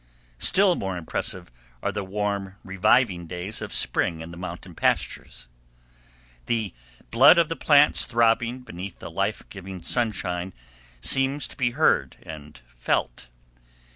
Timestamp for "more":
0.73-0.97